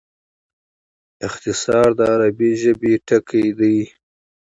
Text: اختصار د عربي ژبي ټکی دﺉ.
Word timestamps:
اختصار 1.27 1.87
د 1.97 1.99
عربي 2.13 2.51
ژبي 2.61 2.93
ټکی 3.07 3.45
دﺉ. 3.59 3.81